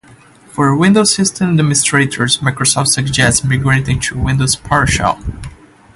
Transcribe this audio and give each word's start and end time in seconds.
For 0.51 0.75
Windows 0.75 1.13
system 1.13 1.51
administrators, 1.51 2.39
Microsoft 2.39 2.87
suggests 2.87 3.43
migrating 3.43 3.99
to 3.99 4.17
Windows 4.17 4.55
PowerShell. 4.55 5.21